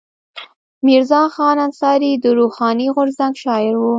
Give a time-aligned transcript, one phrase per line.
[0.85, 3.83] میرزا خان انصاري د روښاني غورځنګ شاعر و.